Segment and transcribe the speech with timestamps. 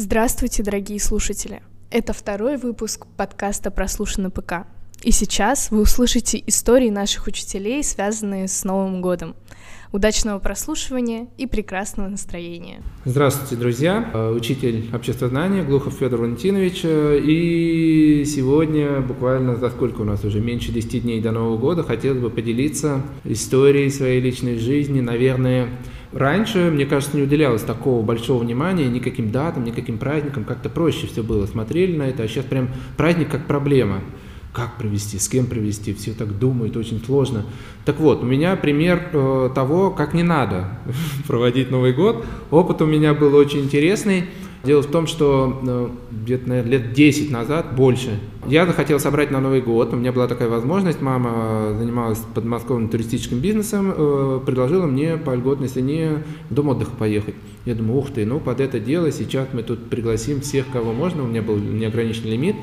[0.00, 1.60] Здравствуйте, дорогие слушатели!
[1.90, 4.68] Это второй выпуск подкаста «Прослушано ПК».
[5.02, 9.34] И сейчас вы услышите истории наших учителей, связанные с Новым годом.
[9.90, 12.80] Удачного прослушивания и прекрасного настроения.
[13.06, 14.08] Здравствуйте, друзья!
[14.14, 16.82] Э, учитель обществознания Глухов Федор Валентинович.
[16.84, 21.82] Э, и сегодня, буквально за сколько у нас уже, меньше 10 дней до Нового года,
[21.82, 25.70] хотелось бы поделиться историей своей личной жизни, наверное,
[26.12, 31.22] Раньше, мне кажется, не уделялось такого большого внимания никаким датам, никаким праздникам, как-то проще все
[31.22, 34.00] было, смотрели на это, а сейчас прям праздник как проблема.
[34.54, 37.44] Как провести, с кем провести, все так думают, очень сложно.
[37.84, 40.70] Так вот, у меня пример э, того, как не надо
[41.26, 42.24] проводить Новый год.
[42.50, 44.24] Опыт у меня был очень интересный.
[44.64, 49.40] Дело в том, что ну, где-то, наверное, лет 10 назад, больше, я захотел собрать на
[49.40, 49.92] Новый год.
[49.92, 51.00] У меня была такая возможность.
[51.00, 57.36] Мама занималась подмосковным туристическим бизнесом, э, предложила мне по льготной цене в дом отдыха поехать.
[57.66, 61.22] Я думаю, ух ты, ну под это дело сейчас мы тут пригласим всех, кого можно.
[61.22, 62.56] У меня был неограниченный лимит.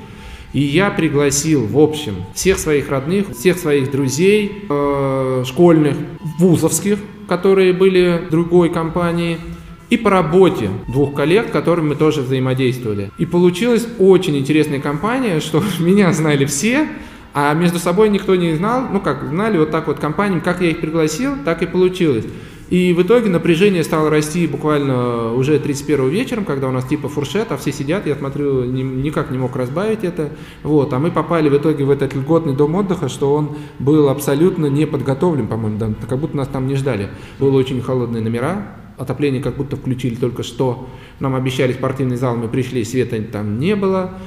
[0.52, 5.96] И я пригласил, в общем, всех своих родных, всех своих друзей, э, школьных,
[6.40, 6.99] вузовских,
[7.30, 9.37] которые были другой компании–
[9.90, 13.12] и по работе двух коллег, с которыми мы тоже взаимодействовали.
[13.18, 16.88] И получилась очень интересная компания, что меня знали все,
[17.34, 20.70] а между собой никто не знал, ну как, знали вот так вот компаниям, как я
[20.70, 22.26] их пригласил, так и получилось.
[22.70, 27.52] И в итоге напряжение стало расти буквально уже 31 вечером, когда у нас типа фуршет,
[27.52, 30.30] а все сидят, я смотрю, ни, никак не мог разбавить это.
[30.64, 34.66] Вот, а мы попали в итоге в этот льготный дом отдыха, что он был абсолютно
[34.66, 37.10] не подготовлен, по-моему, да, как будто нас там не ждали.
[37.38, 38.66] Были очень холодные номера,
[38.98, 40.90] отопление как будто включили только что.
[41.20, 44.18] Нам обещали спортивный зал, мы пришли, света там не было.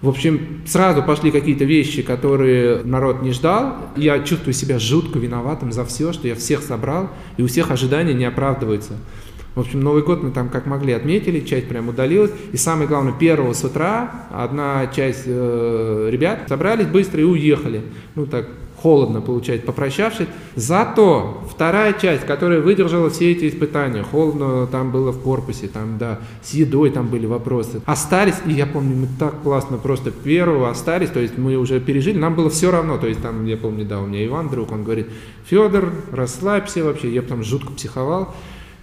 [0.00, 3.76] В общем, сразу пошли какие-то вещи, которые народ не ждал.
[3.96, 8.14] Я чувствую себя жутко виноватым за все, что я всех собрал, и у всех ожидания
[8.14, 8.92] не оправдываются.
[9.56, 12.30] В общем, Новый год мы там как могли отметили, часть прям удалилась.
[12.52, 17.82] И самое главное, первого с утра одна часть э, ребят собрались быстро и уехали.
[18.14, 18.48] Ну так,
[18.82, 20.28] холодно получается, попрощавшись.
[20.54, 26.20] Зато вторая часть, которая выдержала все эти испытания, холодно там было в корпусе, там, да,
[26.42, 31.10] с едой там были вопросы, остались, и я помню, мы так классно просто первого остались,
[31.10, 34.00] то есть мы уже пережили, нам было все равно, то есть там, я помню, да,
[34.00, 35.08] у меня Иван друг, он говорит,
[35.46, 38.34] Федор, расслабься вообще, я там жутко психовал,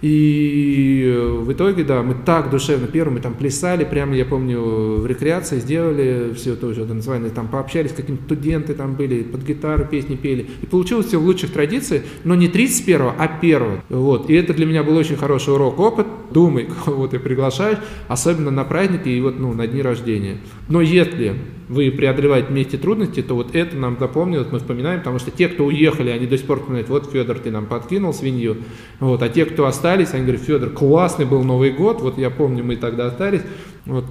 [0.02, 4.60] и э, в итоге, да, мы так душевно, первым мы там плясали, прямо, я помню,
[5.00, 9.86] в рекреации сделали все тоже, это название, там пообщались, какие-то студенты там были, под гитару
[9.86, 10.46] песни пели.
[10.62, 14.28] И получилось все в лучших традициях, но не 31-го, а 1 Вот.
[14.28, 16.06] И это для меня был очень хороший урок, опыт.
[16.36, 20.36] Думай, кого ты приглашаешь, особенно на праздники и вот, ну, на дни рождения.
[20.68, 21.34] Но если
[21.70, 25.64] вы преодолеваете вместе трудности, то вот это нам запомнилось, мы вспоминаем, потому что те, кто
[25.64, 28.58] уехали, они до сих пор вспоминают, вот, Федор, ты нам подкинул свинью,
[29.00, 32.62] вот, а те, кто остались, они говорят, Федор, классный был Новый год, вот я помню,
[32.62, 33.40] мы тогда остались,
[33.86, 34.04] вот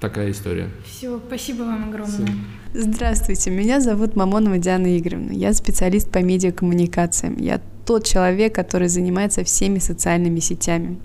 [0.00, 0.68] такая история.
[0.84, 2.26] Все, спасибо вам огромное.
[2.26, 2.26] Все.
[2.74, 9.44] Здравствуйте, меня зовут Мамонова Диана Игоревна, я специалист по медиакоммуникациям, я тот человек, который занимается
[9.44, 10.98] всеми социальными сетями.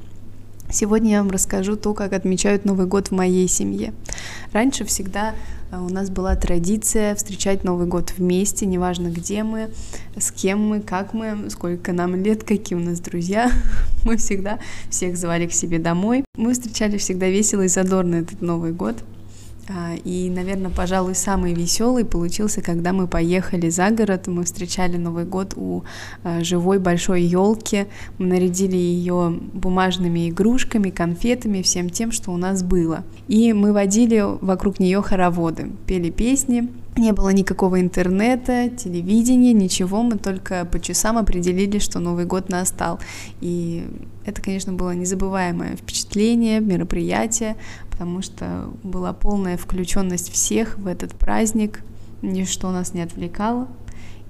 [0.69, 3.93] Сегодня я вам расскажу то, как отмечают Новый год в моей семье.
[4.51, 5.35] Раньше всегда
[5.71, 9.69] э, у нас была традиция встречать Новый год вместе, неважно где мы,
[10.17, 13.51] с кем мы, как мы, сколько нам лет, какие у нас друзья.
[14.05, 14.59] Мы всегда
[14.91, 16.25] всех звали к себе домой.
[16.37, 19.03] Мы встречали всегда весело и задорно этот Новый год.
[19.67, 24.27] А, и, наверное, пожалуй, самый веселый получился, когда мы поехали за город.
[24.27, 25.83] Мы встречали Новый год у
[26.23, 27.87] а, живой большой елки.
[28.19, 33.03] Мы нарядили ее бумажными игрушками, конфетами, всем тем, что у нас было.
[33.27, 36.69] И мы водили вокруг нее хороводы, пели песни.
[36.97, 40.01] Не было никакого интернета, телевидения, ничего.
[40.01, 42.99] Мы только по часам определили, что Новый год настал.
[43.41, 43.85] И
[44.25, 47.57] это, конечно, было незабываемое впечатление, мероприятие
[47.95, 51.81] потому что была полная включенность всех в этот праздник,
[52.21, 53.69] ничто нас не отвлекало,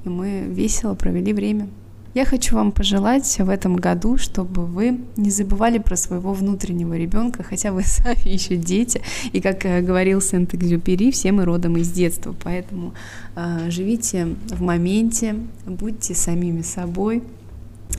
[0.04, 1.68] и мы весело провели время.
[2.16, 7.44] Я хочу вам пожелать в этом году, чтобы вы не забывали про своего внутреннего ребенка,
[7.44, 9.02] хотя вы сами еще дети,
[9.34, 12.94] и как э, говорил Сент-Экзюпери, все мы родом из детства, поэтому
[13.36, 15.36] э, живите в моменте,
[15.66, 17.22] будьте самими собой,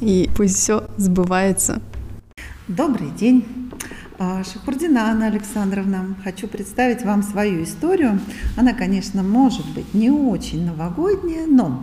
[0.01, 1.83] и пусть все сбывается.
[2.69, 3.45] Добрый день.
[4.19, 8.19] А, Шахурдина Анна Александровна, хочу представить вам свою историю.
[8.57, 11.83] Она, конечно, может быть не очень новогодняя, но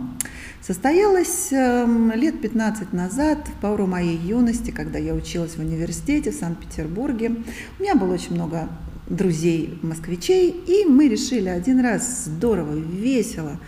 [0.66, 6.34] состоялась эм, лет 15 назад, в пору моей юности, когда я училась в университете в
[6.34, 7.36] Санкт-Петербурге.
[7.78, 8.68] У меня было очень много
[9.06, 13.60] друзей москвичей, и мы решили один раз здорово, весело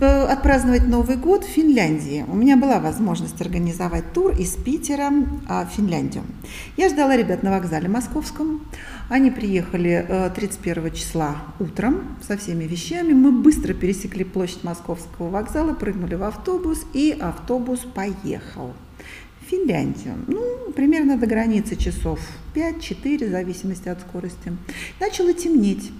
[0.00, 2.24] отпраздновать Новый год в Финляндии.
[2.26, 6.24] У меня была возможность организовать тур из Питера в Финляндию.
[6.76, 8.66] Я ждала ребят на вокзале московском.
[9.08, 13.12] Они приехали 31 числа утром со всеми вещами.
[13.12, 18.72] Мы быстро пересекли площадь Московского вокзала, прыгнули в автобус, и автобус поехал.
[19.40, 22.18] В Финляндию, ну, примерно до границы часов
[22.54, 24.56] 5-4, в зависимости от скорости.
[25.00, 25.92] Начало темнеть.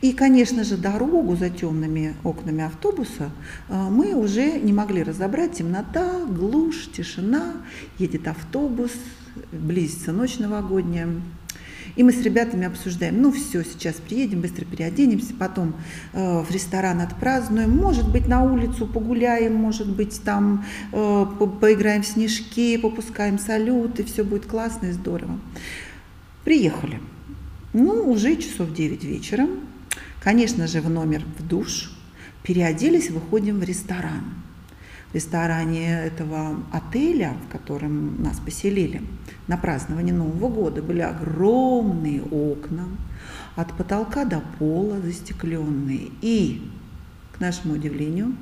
[0.00, 3.30] И, конечно же, дорогу за темными окнами автобуса
[3.68, 5.54] а, мы уже не могли разобрать.
[5.54, 7.54] Темнота, глушь, тишина,
[7.98, 8.92] едет автобус,
[9.52, 11.08] близится ночь новогодняя.
[11.94, 15.74] И мы с ребятами обсуждаем, ну все, сейчас приедем, быстро переоденемся, потом
[16.12, 22.02] э, в ресторан отпразднуем, может быть, на улицу погуляем, может быть, там э, по поиграем
[22.02, 25.38] в снежки, попускаем салют, и все будет классно и здорово.
[26.44, 27.00] Приехали.
[27.78, 29.46] Ну, уже часов 9 вечера.
[30.22, 31.90] Конечно же, в номер в душ.
[32.42, 34.24] Переоделись, выходим в ресторан.
[35.10, 39.02] В ресторане этого отеля, в котором нас поселили
[39.46, 42.84] на празднование Нового года, были огромные окна,
[43.56, 46.08] от потолка до пола застекленные.
[46.22, 46.62] И,
[47.36, 48.34] к нашему удивлению,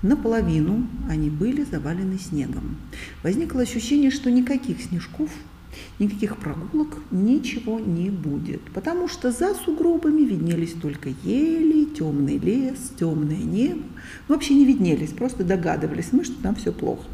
[0.00, 2.78] наполовину они были завалены снегом.
[3.22, 5.28] Возникло ощущение, что никаких снежков
[5.98, 13.36] никаких прогулок, ничего не будет, потому что за сугробами виднелись только ели, темный лес, темное
[13.36, 13.82] небо.
[14.28, 17.04] Вообще не виднелись, просто догадывались мы, что там все плохо.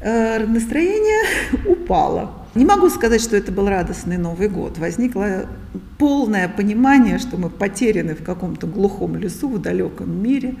[0.00, 1.22] Э, настроение
[1.66, 2.34] упало.
[2.54, 4.76] Не могу сказать, что это был радостный Новый год.
[4.76, 5.46] Возникло
[5.96, 10.56] полное понимание, что мы потеряны в каком-то глухом лесу, в далеком мире,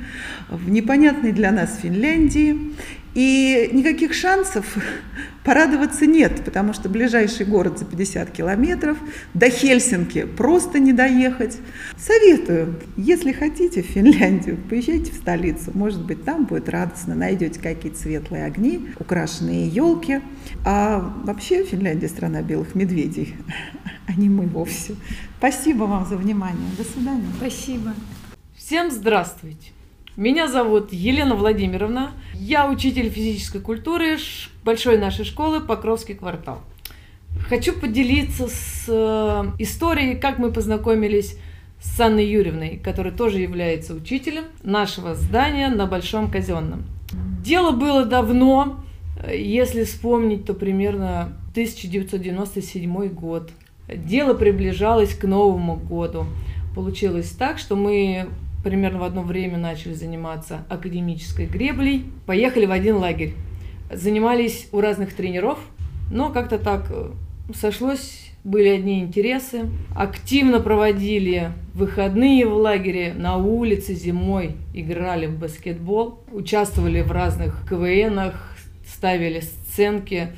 [0.48, 2.72] в непонятной для нас Финляндии.
[3.14, 4.64] И никаких шансов
[5.44, 8.96] порадоваться нет, потому что ближайший город за 50 километров,
[9.34, 11.58] до Хельсинки просто не доехать.
[11.98, 17.98] Советую, если хотите в Финляндию, поезжайте в столицу, может быть, там будет радостно, найдете какие-то
[17.98, 20.20] светлые огни, украшенные елки.
[20.64, 23.36] А вообще Финляндия страна белых медведей,
[24.06, 24.94] а не мы вовсе.
[25.38, 26.70] Спасибо вам за внимание.
[26.78, 27.26] До свидания.
[27.36, 27.92] Спасибо.
[28.56, 29.72] Всем здравствуйте.
[30.16, 32.10] Меня зовут Елена Владимировна.
[32.34, 34.18] Я учитель физической культуры
[34.62, 36.60] большой нашей школы Покровский квартал.
[37.48, 41.38] Хочу поделиться с э, историей, как мы познакомились
[41.80, 46.84] с Анной Юрьевной, которая тоже является учителем нашего здания на Большом Казенном.
[47.42, 48.84] Дело было давно,
[49.26, 53.50] если вспомнить, то примерно 1997 год.
[53.88, 56.26] Дело приближалось к Новому году.
[56.74, 58.28] Получилось так, что мы
[58.62, 62.06] примерно в одно время начали заниматься академической греблей.
[62.26, 63.34] Поехали в один лагерь.
[63.90, 65.58] Занимались у разных тренеров,
[66.10, 67.10] но как-то так э,
[67.54, 69.70] сошлось, были одни интересы.
[69.94, 78.56] Активно проводили выходные в лагере, на улице зимой играли в баскетбол, участвовали в разных КВНах,
[78.86, 80.28] ставили сценки.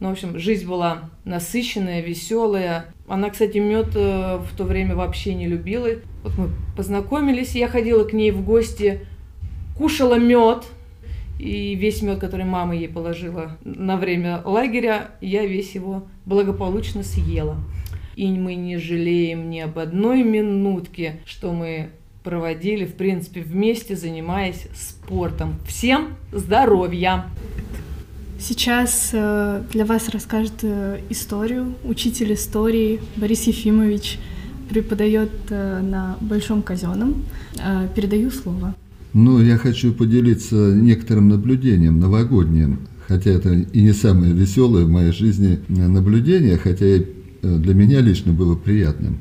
[0.00, 2.86] Ну, в общем, жизнь была насыщенная, веселая.
[3.06, 5.88] Она, кстати, мед э, в то время вообще не любила.
[6.22, 9.06] Вот мы познакомились, я ходила к ней в гости,
[9.76, 10.64] кушала мед,
[11.38, 17.56] и весь мед, который мама ей положила на время лагеря, я весь его благополучно съела.
[18.16, 21.90] И мы не жалеем ни об одной минутке, что мы
[22.22, 25.58] проводили, в принципе, вместе, занимаясь спортом.
[25.66, 27.26] Всем здоровья!
[28.46, 34.18] Сейчас э, для вас расскажет э, историю учитель истории Борис Ефимович,
[34.68, 37.24] преподает э, на Большом Казенном.
[37.94, 38.74] Передаю слово.
[39.14, 45.12] Ну, я хочу поделиться некоторым наблюдением новогодним, хотя это и не самое веселое в моей
[45.12, 47.06] жизни наблюдение, хотя и
[47.40, 49.20] для меня лично было приятным.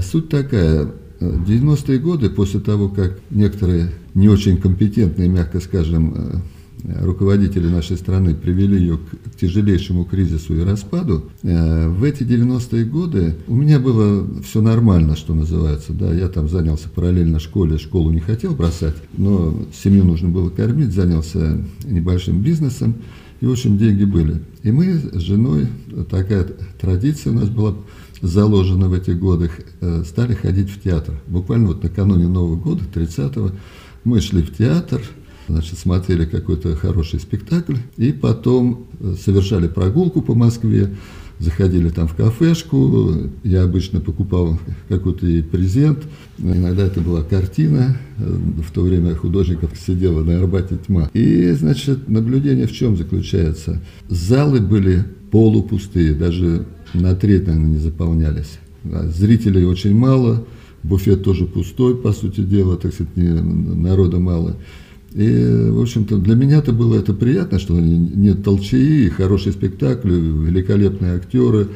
[0.00, 6.42] Суть такая, 90-е годы, после того, как некоторые не очень компетентные, мягко скажем,
[6.84, 13.36] руководители нашей страны привели ее к тяжелейшему кризису и распаду, э, в эти 90-е годы
[13.46, 15.92] у меня было все нормально, что называется.
[15.92, 20.92] Да, я там занялся параллельно школе, школу не хотел бросать, но семью нужно было кормить,
[20.92, 22.94] занялся небольшим бизнесом,
[23.40, 24.42] и, в общем, деньги были.
[24.62, 25.68] И мы с женой,
[26.10, 26.46] такая
[26.80, 27.74] традиция у нас была
[28.20, 31.20] заложена в этих годах, э, стали ходить в театр.
[31.26, 33.52] Буквально вот накануне Нового года, 30-го,
[34.04, 35.02] мы шли в театр,
[35.48, 40.90] значит, смотрели какой-то хороший спектакль, и потом э, совершали прогулку по Москве,
[41.38, 43.12] заходили там в кафешку,
[43.44, 46.04] я обычно покупал какой-то ей презент,
[46.38, 51.10] иногда это была картина, э, в то время художников сидела на Арбате тьма.
[51.14, 53.80] И, значит, наблюдение в чем заключается?
[54.08, 58.58] Залы были полупустые, даже на треть, наверное, не заполнялись.
[58.84, 60.46] Зрителей очень мало,
[60.82, 64.56] буфет тоже пустой, по сути дела, так сказать, народа мало.
[65.12, 71.14] И, в общем-то, для меня это было это приятно, что нет толчаи, хороший спектакль, великолепные
[71.14, 71.68] актеры.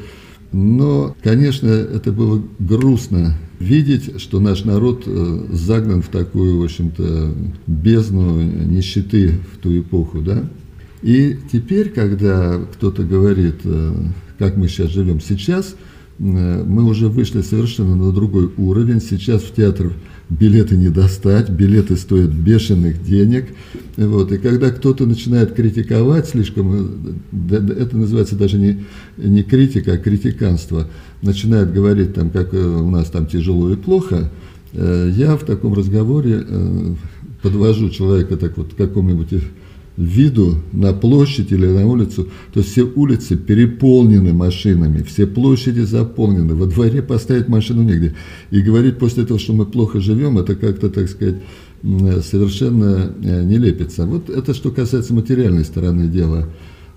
[0.51, 7.33] Но, конечно, это было грустно видеть, что наш народ э, загнан в такую, в общем-то,
[7.65, 10.43] бездну нищеты в ту эпоху, да.
[11.01, 13.93] И теперь, когда кто-то говорит, э,
[14.37, 15.75] как мы сейчас живем сейчас,
[16.19, 19.01] э, мы уже вышли совершенно на другой уровень.
[19.01, 19.93] Сейчас в театр
[20.39, 23.45] билеты не достать, билеты стоят бешеных денег.
[23.97, 24.31] Вот.
[24.31, 27.19] И когда кто-то начинает критиковать слишком,
[27.51, 28.85] это называется даже не,
[29.17, 30.87] не критика, а критиканство,
[31.21, 34.31] начинает говорить, там, как э, у нас там тяжело и плохо,
[34.73, 36.93] э, я в таком разговоре э,
[37.41, 39.43] подвожу человека так вот к какому-нибудь
[39.97, 46.65] виду на площадь или на улицу, то все улицы переполнены машинами, все площади заполнены, во
[46.65, 48.15] дворе поставить машину негде.
[48.51, 51.35] И говорить после этого, что мы плохо живем, это как-то, так сказать,
[51.81, 54.05] совершенно э, не лепится.
[54.05, 56.49] Вот это что касается материальной стороны дела.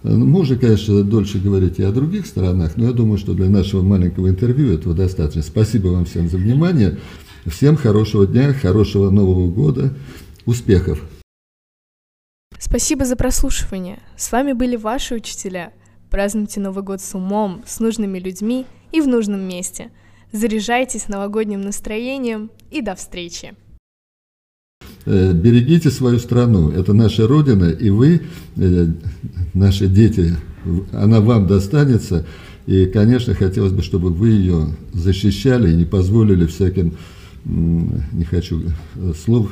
[0.03, 3.83] Ну, можно, конечно, дольше говорить и о других сторонах, но я думаю, что для нашего
[3.83, 5.43] маленького интервью этого достаточно.
[5.43, 6.99] Спасибо вам всем за внимание.
[7.47, 9.93] Всем хорошего дня, хорошего Нового года,
[10.45, 11.01] успехов!
[12.59, 13.99] Спасибо за прослушивание.
[14.17, 15.73] С вами были ваши учителя.
[16.11, 19.91] Празднуйте Новый год с умом, с нужными людьми и в нужном месте.
[20.33, 23.55] Заряжайтесь новогодним настроением и до встречи.
[25.05, 28.23] Э, берегите свою страну, это наша Родина, и вы,
[28.57, 28.87] э,
[29.55, 30.35] наши дети,
[30.93, 32.27] она вам достанется.
[32.67, 36.97] И, конечно, хотелось бы, чтобы вы ее защищали и не позволили всяким,
[37.47, 38.61] не хочу
[38.97, 39.51] э, слов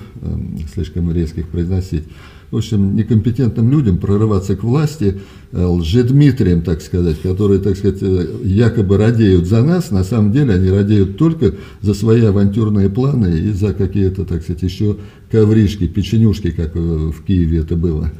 [0.72, 2.04] слишком резких произносить,
[2.50, 5.20] в общем, некомпетентным людям прорываться к власти,
[5.52, 10.54] э, лжедмитрием, так сказать, которые, так сказать, э, якобы радеют за нас, на самом деле
[10.54, 14.96] они радеют только за свои авантюрные планы и за какие-то, так сказать, еще
[15.30, 18.12] ковришки, печенюшки, как в Киеве это было.